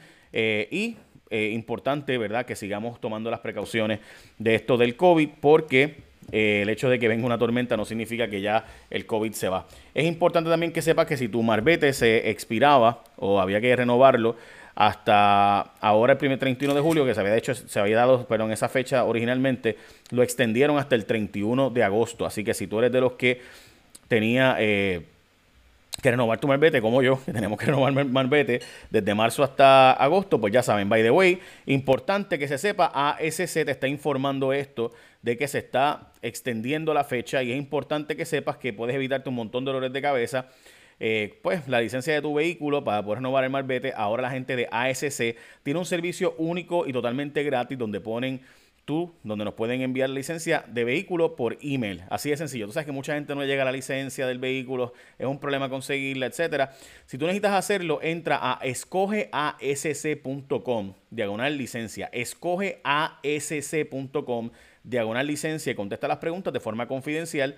y 0.70 0.96
importante, 1.30 2.16
¿verdad?, 2.16 2.46
que 2.46 2.54
sigamos 2.54 3.00
tomando 3.00 3.28
las 3.28 3.40
precauciones 3.40 3.98
de 4.38 4.54
esto 4.54 4.76
del 4.76 4.96
COVID 4.96 5.30
porque 5.40 5.96
eh, 6.32 6.60
el 6.62 6.68
hecho 6.68 6.88
de 6.88 6.98
que 6.98 7.08
venga 7.08 7.26
una 7.26 7.38
tormenta 7.38 7.76
no 7.76 7.84
significa 7.84 8.28
que 8.28 8.40
ya 8.40 8.64
el 8.90 9.06
COVID 9.06 9.32
se 9.32 9.48
va. 9.48 9.66
Es 9.94 10.04
importante 10.04 10.50
también 10.50 10.72
que 10.72 10.82
sepas 10.82 11.06
que 11.06 11.16
si 11.16 11.28
tu 11.28 11.42
marbete 11.42 11.92
se 11.92 12.30
expiraba 12.30 13.02
o 13.16 13.40
había 13.40 13.60
que 13.60 13.74
renovarlo 13.74 14.36
hasta 14.74 15.60
ahora 15.80 16.14
el 16.14 16.18
primer 16.18 16.38
31 16.38 16.74
de 16.74 16.80
julio, 16.80 17.04
que 17.04 17.14
se 17.14 17.20
había 17.20 17.36
hecho, 17.36 17.54
se 17.54 17.78
había 17.78 17.96
dado, 17.96 18.26
perdón, 18.26 18.50
esa 18.50 18.68
fecha 18.68 19.04
originalmente, 19.04 19.76
lo 20.10 20.22
extendieron 20.22 20.78
hasta 20.78 20.96
el 20.96 21.04
31 21.04 21.70
de 21.70 21.84
agosto. 21.84 22.26
Así 22.26 22.42
que 22.42 22.54
si 22.54 22.66
tú 22.66 22.80
eres 22.80 22.90
de 22.90 23.00
los 23.00 23.12
que 23.12 23.40
tenía 24.08 24.56
eh, 24.58 25.02
que 26.04 26.10
renovar 26.10 26.38
tu 26.38 26.46
marbete, 26.46 26.82
como 26.82 27.00
yo, 27.00 27.18
que 27.24 27.32
tenemos 27.32 27.58
que 27.58 27.64
renovar 27.64 28.04
marbete 28.04 28.60
desde 28.90 29.14
marzo 29.14 29.42
hasta 29.42 29.92
agosto, 29.92 30.38
pues 30.38 30.52
ya 30.52 30.62
saben, 30.62 30.86
by 30.86 31.02
the 31.02 31.10
way, 31.10 31.40
importante 31.64 32.38
que 32.38 32.46
se 32.46 32.58
sepa, 32.58 32.92
ASC 32.94 33.64
te 33.64 33.70
está 33.70 33.88
informando 33.88 34.52
esto 34.52 34.92
de 35.22 35.38
que 35.38 35.48
se 35.48 35.60
está 35.60 36.12
extendiendo 36.20 36.92
la 36.92 37.04
fecha 37.04 37.42
y 37.42 37.52
es 37.52 37.56
importante 37.56 38.16
que 38.16 38.26
sepas 38.26 38.58
que 38.58 38.74
puedes 38.74 38.94
evitarte 38.94 39.30
un 39.30 39.36
montón 39.36 39.64
de 39.64 39.72
dolores 39.72 39.94
de 39.94 40.02
cabeza. 40.02 40.50
Eh, 41.00 41.40
pues 41.42 41.66
la 41.68 41.80
licencia 41.80 42.12
de 42.12 42.20
tu 42.20 42.34
vehículo 42.34 42.84
para 42.84 43.02
poder 43.02 43.20
renovar 43.20 43.42
el 43.44 43.50
marbete, 43.50 43.94
ahora 43.96 44.20
la 44.20 44.30
gente 44.30 44.56
de 44.56 44.68
ASC 44.70 45.36
tiene 45.62 45.80
un 45.80 45.86
servicio 45.86 46.34
único 46.36 46.86
y 46.86 46.92
totalmente 46.92 47.42
gratis 47.44 47.78
donde 47.78 48.00
ponen 48.00 48.42
tú, 48.84 49.14
donde 49.22 49.44
nos 49.44 49.54
pueden 49.54 49.80
enviar 49.80 50.08
la 50.08 50.16
licencia 50.16 50.64
de 50.68 50.82
vehículo 50.84 51.36
por 51.36 51.56
email. 51.60 52.02
Así 52.10 52.30
de 52.30 52.36
sencillo. 52.36 52.66
Tú 52.66 52.72
sabes 52.72 52.86
que 52.86 52.92
mucha 52.92 53.14
gente 53.14 53.34
no 53.34 53.44
llega 53.44 53.62
a 53.62 53.64
la 53.64 53.72
licencia 53.72 54.26
del 54.26 54.38
vehículo, 54.38 54.92
es 55.18 55.26
un 55.26 55.38
problema 55.38 55.68
conseguirla, 55.68 56.26
etcétera. 56.26 56.72
Si 57.06 57.18
tú 57.18 57.26
necesitas 57.26 57.52
hacerlo, 57.52 58.00
entra 58.02 58.38
a 58.40 58.58
escogeasc.com, 58.62 60.94
diagonal 61.10 61.56
licencia. 61.56 62.10
Escogeasc.com, 62.12 64.50
diagonal 64.82 65.26
licencia 65.26 65.72
y 65.72 65.74
contesta 65.74 66.08
las 66.08 66.18
preguntas 66.18 66.52
de 66.52 66.60
forma 66.60 66.86
confidencial. 66.86 67.56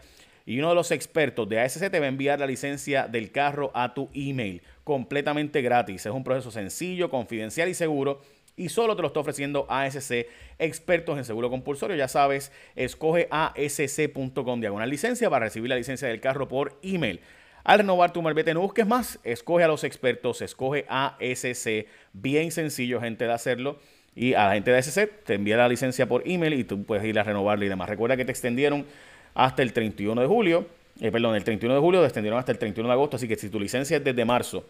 Y 0.49 0.61
uno 0.61 0.69
de 0.69 0.77
los 0.77 0.93
expertos 0.93 1.49
de 1.49 1.61
ASC 1.61 1.91
te 1.91 1.99
va 1.99 2.07
a 2.07 2.09
enviar 2.09 2.39
la 2.39 2.47
licencia 2.47 3.09
del 3.09 3.33
carro 3.33 3.73
a 3.75 3.95
tu 3.95 4.09
email 4.15 4.63
completamente 4.85 5.61
gratis. 5.61 6.07
Es 6.07 6.13
un 6.13 6.23
proceso 6.23 6.53
sencillo, 6.53 7.11
confidencial 7.11 7.69
y 7.69 7.75
seguro 7.75 8.21
y 8.57 8.71
solo 8.71 8.97
te 8.97 9.03
lo 9.03 9.09
está 9.09 9.21
ofreciendo 9.21 9.67
ASC, 9.69 10.27
expertos 10.59 11.19
en 11.19 11.25
seguro 11.25 11.51
compulsorio. 11.51 11.97
Ya 11.97 12.09
sabes, 12.09 12.53
escoge 12.75 13.29
asc.com 13.31 14.61
diagonal 14.61 14.89
licencia 14.89 15.29
para 15.29 15.47
recibir 15.47 15.69
la 15.69 15.77
licencia 15.77 16.09
del 16.09 16.21
carro 16.21 16.49
por 16.49 16.79
email. 16.83 17.21
Al 17.65 17.81
renovar 17.81 18.13
tu 18.13 18.23
marbete 18.23 18.55
no 18.55 18.61
busques 18.61 18.87
más, 18.87 19.19
escoge 19.25 19.65
a 19.65 19.69
los 19.69 19.85
expertos, 19.85 20.41
escoge 20.41 20.87
ASC. 20.89 21.87
Bien 22.13 22.51
sencillo, 22.51 23.01
gente, 23.01 23.27
de 23.27 23.33
hacerlo. 23.33 23.79
Y 24.15 24.35
a 24.35 24.47
la 24.47 24.55
gente 24.55 24.71
de 24.71 24.79
ASC 24.79 25.25
te 25.25 25.35
envía 25.35 25.57
la 25.57 25.69
licencia 25.69 26.07
por 26.07 26.23
email 26.27 26.55
y 26.55 26.65
tú 26.65 26.83
puedes 26.85 27.05
ir 27.05 27.19
a 27.19 27.25
renovarla 27.25 27.65
y 27.67 27.69
demás. 27.69 27.89
Recuerda 27.89 28.17
que 28.17 28.25
te 28.25 28.31
extendieron 28.31 28.87
hasta 29.35 29.63
el 29.63 29.73
31 29.73 30.21
de 30.21 30.27
julio. 30.27 30.67
Eh, 31.01 31.11
perdón, 31.11 31.35
el 31.35 31.45
31 31.45 31.75
de 31.75 31.81
julio 31.81 32.01
te 32.01 32.07
extendieron 32.07 32.39
hasta 32.39 32.53
el 32.53 32.59
31 32.59 32.89
de 32.89 32.93
agosto. 32.95 33.17
Así 33.17 33.29
que 33.29 33.37
si 33.37 33.51
tu 33.51 33.61
licencia 33.61 33.99
es 33.99 34.05
desde 34.05 34.25
marzo 34.25 34.65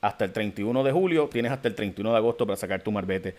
hasta 0.00 0.24
el 0.24 0.32
31 0.32 0.82
de 0.82 0.92
julio, 0.92 1.28
tienes 1.28 1.52
hasta 1.52 1.68
el 1.68 1.74
31 1.74 2.10
de 2.10 2.16
agosto 2.16 2.46
para 2.46 2.56
sacar 2.56 2.82
tu 2.82 2.92
marbete. 2.92 3.34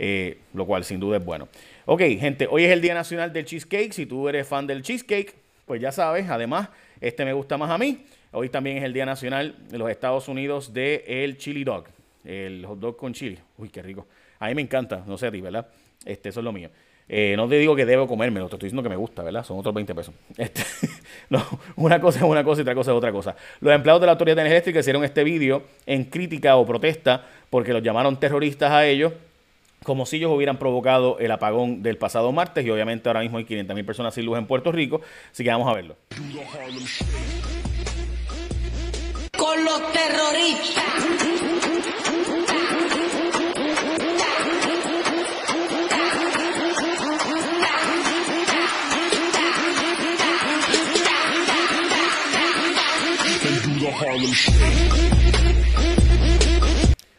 Eh, 0.00 0.38
lo 0.54 0.64
cual 0.64 0.84
sin 0.84 1.00
duda 1.00 1.16
es 1.16 1.24
bueno. 1.24 1.48
Ok, 1.84 2.02
gente, 2.20 2.46
hoy 2.48 2.64
es 2.64 2.70
el 2.70 2.80
Día 2.80 2.94
Nacional 2.94 3.32
del 3.32 3.44
Cheesecake. 3.44 3.92
Si 3.92 4.06
tú 4.06 4.28
eres 4.28 4.46
fan 4.46 4.66
del 4.66 4.82
cheesecake, 4.82 5.34
pues 5.66 5.80
ya 5.80 5.90
sabes, 5.90 6.30
además, 6.30 6.68
este 7.00 7.24
me 7.24 7.32
gusta 7.32 7.58
más 7.58 7.70
a 7.70 7.78
mí. 7.78 8.04
Hoy 8.30 8.48
también 8.48 8.76
es 8.76 8.84
el 8.84 8.92
Día 8.92 9.06
Nacional 9.06 9.56
de 9.68 9.78
los 9.78 9.90
Estados 9.90 10.28
Unidos 10.28 10.72
del 10.72 11.02
el 11.06 11.36
chili 11.36 11.64
dog, 11.64 11.86
el 12.24 12.64
hot 12.66 12.78
dog 12.78 12.96
con 12.96 13.12
chili. 13.12 13.38
Uy, 13.56 13.70
qué 13.70 13.82
rico. 13.82 14.06
A 14.38 14.48
mí 14.48 14.54
me 14.54 14.62
encanta, 14.62 15.02
no 15.06 15.18
sé 15.18 15.26
a 15.26 15.32
ti, 15.32 15.40
¿verdad? 15.40 15.66
Este, 16.04 16.28
eso 16.28 16.40
es 16.40 16.44
lo 16.44 16.52
mío. 16.52 16.70
Eh, 17.08 17.34
no 17.36 17.48
te 17.48 17.56
digo 17.56 17.74
que 17.74 17.86
debo 17.86 18.06
comérmelo, 18.06 18.48
te 18.48 18.56
estoy 18.56 18.66
diciendo 18.66 18.82
que 18.82 18.90
me 18.90 18.96
gusta, 18.96 19.22
¿verdad? 19.22 19.42
Son 19.44 19.58
otros 19.58 19.74
20 19.74 19.94
pesos. 19.94 20.14
Este, 20.36 20.62
no, 21.30 21.44
una 21.76 22.00
cosa 22.00 22.18
es 22.18 22.24
una 22.24 22.44
cosa 22.44 22.60
y 22.60 22.62
otra 22.62 22.74
cosa 22.74 22.90
es 22.90 22.96
otra 22.96 23.12
cosa. 23.12 23.34
Los 23.60 23.74
empleados 23.74 24.00
de 24.00 24.06
la 24.06 24.12
Autoridad 24.12 24.36
de 24.36 24.42
Energía 24.42 24.56
Eléctrica 24.56 24.80
hicieron 24.80 25.04
este 25.04 25.24
vídeo 25.24 25.62
en 25.86 26.04
crítica 26.04 26.56
o 26.56 26.66
protesta 26.66 27.24
porque 27.50 27.72
los 27.72 27.82
llamaron 27.82 28.20
terroristas 28.20 28.70
a 28.70 28.86
ellos, 28.86 29.12
como 29.84 30.06
si 30.06 30.16
ellos 30.16 30.30
hubieran 30.32 30.58
provocado 30.58 31.18
el 31.18 31.30
apagón 31.30 31.82
del 31.82 31.96
pasado 31.96 32.30
martes 32.32 32.64
y 32.64 32.70
obviamente 32.70 33.08
ahora 33.08 33.20
mismo 33.20 33.38
hay 33.38 33.44
500.000 33.44 33.84
personas 33.86 34.14
sin 34.14 34.26
luz 34.26 34.38
en 34.38 34.46
Puerto 34.46 34.70
Rico, 34.70 35.00
así 35.32 35.44
que 35.44 35.50
vamos 35.50 35.68
a 35.68 35.74
verlo. 35.74 35.96
Con 39.36 39.64
los 39.64 39.92
terroristas. 39.92 41.27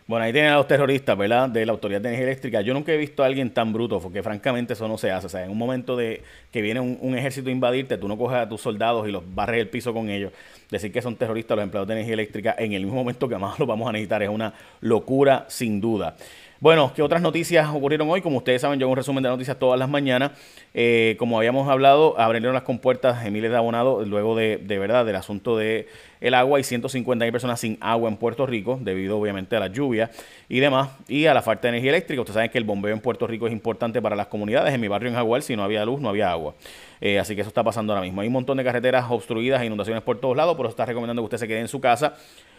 Bueno, 0.07 0.25
ahí 0.25 0.33
tienen 0.33 0.53
a 0.53 0.55
los 0.55 0.67
terroristas, 0.67 1.15
¿verdad? 1.15 1.49
De 1.49 1.65
la 1.65 1.71
Autoridad 1.71 2.01
de 2.01 2.07
Energía 2.07 2.25
Eléctrica. 2.27 2.61
Yo 2.61 2.73
nunca 2.73 2.91
he 2.91 2.97
visto 2.97 3.21
a 3.21 3.27
alguien 3.27 3.51
tan 3.53 3.71
bruto, 3.71 3.99
porque 3.99 4.23
francamente 4.23 4.73
eso 4.73 4.87
no 4.87 4.97
se 4.97 5.11
hace. 5.11 5.27
O 5.27 5.29
sea, 5.29 5.43
en 5.43 5.51
un 5.51 5.57
momento 5.57 5.95
de 5.95 6.23
que 6.51 6.63
viene 6.63 6.79
un, 6.79 7.15
ejército 7.15 7.49
a 7.49 7.51
invadirte, 7.51 7.97
tú 7.97 8.07
no 8.07 8.17
coges 8.17 8.37
a 8.37 8.49
tus 8.49 8.61
soldados 8.61 9.07
y 9.07 9.11
los 9.11 9.23
barres 9.35 9.61
el 9.61 9.69
piso 9.69 9.93
con 9.93 10.09
ellos. 10.09 10.31
Decir 10.71 10.91
que 10.91 11.03
son 11.03 11.15
terroristas 11.15 11.57
los 11.57 11.63
empleados 11.63 11.87
de 11.87 11.93
energía 11.93 12.13
eléctrica 12.13 12.55
en 12.57 12.73
el 12.73 12.85
mismo 12.85 12.95
momento 12.95 13.29
que 13.29 13.37
más 13.37 13.59
los 13.59 13.67
vamos 13.67 13.87
a 13.87 13.91
necesitar 13.91 14.23
es 14.23 14.29
una 14.29 14.53
locura 14.81 15.45
sin 15.47 15.79
duda. 15.79 16.15
Bueno, 16.61 16.91
¿qué 16.93 17.01
otras 17.01 17.21
noticias 17.21 17.69
ocurrieron 17.69 18.09
hoy? 18.09 18.21
Como 18.21 18.39
ustedes 18.39 18.61
saben, 18.61 18.81
yo 18.81 18.85
hago 18.85 18.91
un 18.91 18.97
resumen 18.97 19.23
de 19.23 19.29
noticias 19.29 19.57
todas 19.57 19.79
las 19.79 19.87
mañanas. 19.87 20.31
Eh, 20.73 21.15
como 21.17 21.37
habíamos 21.37 21.69
hablado, 21.69 22.19
abrieron 22.19 22.53
las 22.53 22.63
compuertas 22.63 23.25
Emiles 23.25 23.49
de 23.49 23.55
Abonado 23.55 24.03
luego 24.03 24.35
de, 24.35 24.57
de 24.57 24.77
verdad 24.77 25.05
del 25.05 25.15
asunto 25.15 25.55
de 25.55 25.87
el 26.19 26.33
agua. 26.33 26.57
Hay 26.57 26.65
150 26.65 27.23
mil 27.23 27.31
personas 27.31 27.61
sin 27.61 27.77
agua 27.79 28.09
en 28.09 28.17
Puerto 28.17 28.45
Rico, 28.45 28.77
debido 28.81 29.17
obviamente 29.17 29.55
a 29.55 29.61
la 29.61 29.67
lluvia 29.67 30.11
y 30.49 30.59
demás, 30.59 30.89
y 31.07 31.27
a 31.27 31.33
la 31.33 31.41
falta 31.41 31.61
de 31.61 31.77
energía 31.77 31.91
eléctrica. 31.91 32.19
Ustedes 32.19 32.33
saben 32.33 32.51
que 32.51 32.57
el 32.57 32.65
bombeo 32.65 32.93
en 32.93 32.99
Puerto 32.99 33.25
Rico 33.25 33.47
es 33.47 33.53
importante 33.53 34.01
para 34.01 34.17
las 34.17 34.27
comunidades. 34.27 34.73
En 34.73 34.81
mi 34.81 34.89
barrio 34.89 35.07
en 35.07 35.15
Jaguar, 35.15 35.41
si 35.43 35.55
no 35.55 35.63
había 35.63 35.85
luz, 35.85 36.01
no 36.01 36.09
había 36.09 36.29
agua. 36.29 36.55
Eh, 36.99 37.19
así 37.19 37.35
que 37.35 37.41
eso 37.41 37.47
está 37.47 37.63
pasando 37.63 37.93
ahora 37.93 38.03
mismo. 38.03 38.19
Hay 38.19 38.27
un 38.27 38.33
montón 38.33 38.57
de 38.57 38.65
carreteras 38.65 39.05
obstruidas 39.09 39.61
e 39.61 39.65
inundaciones 39.65 40.03
por 40.03 40.19
todos 40.19 40.35
lados, 40.35 40.57
por 40.57 40.65
eso 40.65 40.71
está 40.71 40.83
recomendando 40.83 41.21
que 41.21 41.27
usted 41.27 41.37
se 41.37 41.47
quede 41.47 41.61
en 41.61 41.69
su 41.69 41.79
casa. 41.79 42.15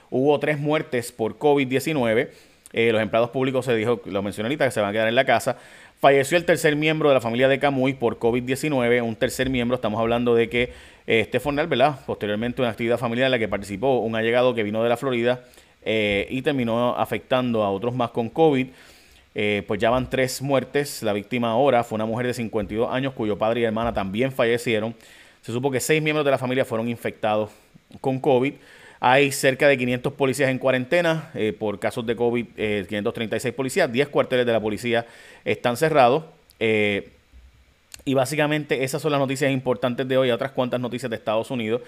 Hubo 0.09 0.41
tres 0.41 0.59
muertes 0.59 1.13
por 1.13 1.39
COVID-19 1.39 2.31
eh, 2.73 2.93
los 2.93 3.03
empleados 3.03 3.31
públicos 3.31 3.65
se 3.65 3.75
dijo, 3.75 4.01
lo 4.05 4.23
mencioné 4.23 4.47
ahorita, 4.47 4.65
que 4.65 4.71
se 4.71 4.81
van 4.81 4.91
a 4.91 4.93
quedar 4.93 5.09
en 5.09 5.15
la 5.15 5.25
casa. 5.25 5.57
Falleció 6.01 6.39
el 6.39 6.45
tercer 6.45 6.77
miembro 6.77 7.09
de 7.09 7.15
la 7.15 7.21
familia 7.21 7.49
de 7.49 7.59
Camuy 7.59 7.95
por 7.95 8.19
COVID-19. 8.19 9.03
Un 9.03 9.17
tercer 9.17 9.51
miembro, 9.51 9.75
estamos 9.75 10.01
hablando 10.01 10.35
de 10.35 10.49
que 10.49 10.73
eh, 11.07 11.41
fornal, 11.41 11.67
¿verdad? 11.67 11.99
Posteriormente, 12.07 12.63
una 12.63 12.71
actividad 12.71 12.99
familiar 12.99 13.27
en 13.27 13.33
la 13.33 13.39
que 13.39 13.49
participó 13.49 13.99
un 13.99 14.15
allegado 14.15 14.55
que 14.55 14.63
vino 14.63 14.83
de 14.83 14.89
la 14.89 14.97
Florida 14.97 15.41
eh, 15.83 16.27
y 16.31 16.43
terminó 16.43 16.97
afectando 16.97 17.65
a 17.65 17.71
otros 17.71 17.95
más 17.95 18.11
con 18.11 18.29
COVID. 18.31 18.69
pues 19.67 19.81
ya 19.81 19.91
van 19.91 20.09
tres 20.09 20.41
muertes. 20.41 21.03
La 21.03 21.13
víctima 21.13 21.51
ahora 21.51 21.83
fue 21.83 21.97
una 21.97 22.07
mujer 22.07 22.27
de 22.27 22.35
52 22.35 22.93
años 22.93 23.13
cuyo 23.15 23.37
padre 23.37 23.61
y 23.61 23.65
hermana 23.65 23.93
también 23.93 24.33
fallecieron. 24.33 24.95
Se 25.43 25.53
supo 25.53 25.71
que 25.71 25.81
seis 25.81 26.03
miembros 26.03 26.25
de 26.25 26.31
la 26.31 26.39
familia 26.39 26.65
fueron 26.65 26.89
infectados 26.89 27.51
con 28.01 28.21
COVID. 28.21 28.55
Hay 29.03 29.33
cerca 29.33 29.67
de 29.67 29.79
500 29.79 30.13
policías 30.13 30.51
en 30.51 30.59
cuarentena 30.59 31.31
eh, 31.35 31.55
por 31.59 31.79
casos 31.79 32.05
de 32.05 32.15
COVID, 32.15 32.45
536 32.87 33.45
eh, 33.47 33.57
policías, 33.57 33.91
10 33.91 34.09
cuarteles 34.09 34.45
de 34.45 34.53
la 34.53 34.61
policía 34.61 35.07
están 35.47 35.79
cerrados. 35.79 36.25
Eh, 36.59 37.09
y 38.05 38.13
básicamente 38.13 38.85
esas 38.85 39.01
son 39.01 39.13
las 39.13 39.21
noticias 39.21 39.51
importantes 39.51 40.07
de 40.07 40.19
hoy, 40.19 40.31
otras 40.31 40.53
cuantas 40.53 40.81
noticias 40.81 41.09
de 41.09 41.17
Estados 41.17 41.51
Unidos. 41.51 41.83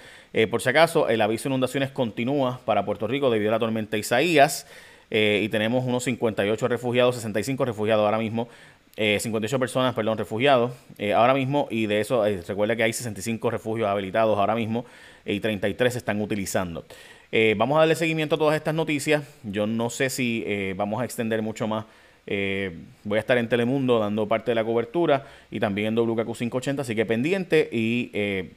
por 0.50 0.60
si 0.62 0.68
acaso, 0.68 1.08
el 1.08 1.20
aviso 1.20 1.44
de 1.44 1.54
inundaciones 1.54 1.90
continúa 1.90 2.60
para 2.64 2.84
Puerto 2.84 3.06
Rico 3.06 3.30
debido 3.30 3.50
a 3.50 3.52
la 3.52 3.58
tormenta 3.58 3.96
Isaías. 3.96 4.66
y 5.10 5.48
tenemos 5.48 5.84
unos 5.84 6.04
58 6.04 6.68
refugiados, 6.68 7.16
65 7.16 7.64
refugiados 7.64 8.04
ahora 8.04 8.18
mismo 8.18 8.48
58 8.94 9.58
personas, 9.58 9.94
perdón, 9.94 10.18
refugiados 10.18 10.72
ahora 11.16 11.32
mismo 11.32 11.66
y 11.70 11.86
de 11.86 12.00
eso 12.00 12.24
recuerda 12.46 12.76
que 12.76 12.82
hay 12.82 12.92
65 12.92 13.50
refugios 13.50 13.88
habilitados 13.88 14.38
ahora 14.38 14.54
mismo 14.54 14.84
y 15.24 15.40
33 15.40 15.92
se 15.92 15.98
están 15.98 16.20
utilizando. 16.20 16.84
Eh, 17.30 17.54
vamos 17.56 17.76
a 17.76 17.80
darle 17.80 17.94
seguimiento 17.94 18.34
a 18.34 18.38
todas 18.38 18.56
estas 18.56 18.74
noticias. 18.74 19.22
Yo 19.42 19.66
no 19.66 19.90
sé 19.90 20.10
si 20.10 20.44
eh, 20.46 20.74
vamos 20.76 21.00
a 21.00 21.04
extender 21.04 21.40
mucho 21.42 21.66
más. 21.66 21.86
Eh, 22.26 22.76
voy 23.04 23.16
a 23.16 23.20
estar 23.20 23.38
en 23.38 23.48
Telemundo 23.48 23.98
dando 23.98 24.28
parte 24.28 24.50
de 24.50 24.54
la 24.54 24.64
cobertura 24.64 25.26
y 25.50 25.58
también 25.58 25.88
en 25.88 25.94
WKQ 25.96 26.36
580, 26.36 26.82
así 26.82 26.94
que 26.94 27.06
pendiente 27.06 27.68
y 27.72 28.10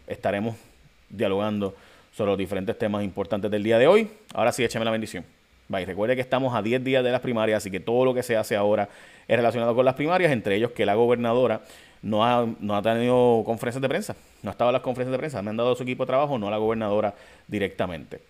estaremos 0.08 0.56
dialogando 1.10 1.76
sobre 2.16 2.32
los 2.32 2.38
diferentes 2.38 2.78
temas 2.78 3.04
importantes 3.04 3.50
del 3.50 3.64
día 3.64 3.80
de 3.80 3.88
hoy. 3.88 4.10
Ahora 4.34 4.52
sí, 4.52 4.64
échame 4.64 4.86
la 4.86 4.92
bendición. 4.92 5.26
Bye. 5.68 5.86
Recuerde 5.86 6.16
que 6.16 6.22
estamos 6.22 6.54
a 6.54 6.62
10 6.62 6.84
días 6.84 7.04
de 7.04 7.12
las 7.12 7.22
primarias, 7.22 7.58
así 7.58 7.72
que 7.72 7.80
todo 7.80 8.06
lo 8.06 8.14
que 8.14 8.22
se 8.22 8.38
hace 8.38 8.56
ahora 8.56 8.88
es 9.28 9.36
relacionado 9.36 9.74
con 9.74 9.84
las 9.84 9.96
primarias, 9.96 10.32
entre 10.32 10.56
ellos 10.56 10.72
que 10.72 10.86
la 10.86 10.94
gobernadora 10.94 11.62
no 12.02 12.26
ha, 12.26 12.48
no 12.60 12.76
ha 12.76 12.82
tenido 12.82 13.44
conferencias 13.46 13.82
de 13.82 13.90
prensa, 13.90 14.16
no 14.44 14.50
ha 14.50 14.52
estado 14.52 14.70
en 14.70 14.74
las 14.74 14.82
conferencias 14.82 15.12
de 15.12 15.18
prensa, 15.18 15.42
me 15.42 15.50
han 15.50 15.58
dado 15.58 15.76
su 15.76 15.84
equipo 15.84 16.04
de 16.04 16.08
trabajo, 16.08 16.38
no 16.38 16.48
a 16.48 16.52
la 16.52 16.58
gobernadora 16.58 17.16
directamente. 17.48 18.22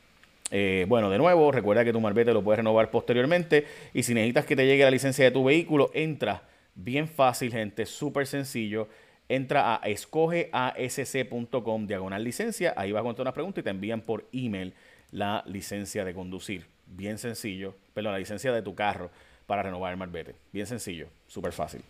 Eh, 0.52 0.86
bueno, 0.88 1.10
de 1.10 1.18
nuevo, 1.18 1.52
recuerda 1.52 1.84
que 1.84 1.92
tu 1.92 2.00
marbete 2.00 2.34
lo 2.34 2.44
puedes 2.44 2.58
renovar 2.58 2.92
posteriormente 2.92 3.66
y 3.94 4.04
si 4.04 4.14
necesitas 4.14 4.46
que 4.46 4.56
te 4.56 4.66
llegue 4.66 4.84
la 4.84 4.92
licencia 4.92 5.26
de 5.26 5.32
tu 5.32 5.44
vehículo, 5.44 5.90
entra 5.94 6.44
bien 6.76 7.08
fácil, 7.08 7.52
gente, 7.52 7.86
súper 7.86 8.28
sencillo. 8.28 8.88
Entra 9.28 9.76
a 9.76 9.78
escogeasc.com 9.88 11.88
diagonal 11.88 12.24
licencia, 12.24 12.76
ahí 12.78 12.92
vas 12.92 13.00
a 13.00 13.04
contar 13.04 13.24
unas 13.24 13.34
preguntas 13.34 13.64
y 13.64 13.66
te 13.66 13.72
envían 13.72 14.02
por 14.02 14.28
email 14.32 14.76
la 15.12 15.44
licencia 15.48 16.06
de 16.06 16.14
conducir. 16.14 16.68
Bien 16.86 17.18
sencillo, 17.18 17.74
perdón, 17.96 18.14
la 18.14 18.20
licencia 18.20 18.54
de 18.54 18.62
tu 18.62 18.76
carro 18.76 19.10
para 19.48 19.64
renovar 19.64 19.92
el 19.92 19.98
marbete. 19.98 20.36
Bien 20.54 20.68
sencillo, 20.68 21.08
súper 21.28 21.54
fácil. 21.54 21.82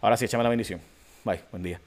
Ahora 0.00 0.16
sí, 0.16 0.24
échame 0.24 0.44
la 0.44 0.50
bendición. 0.50 0.80
Bye, 1.24 1.44
buen 1.50 1.62
día. 1.62 1.80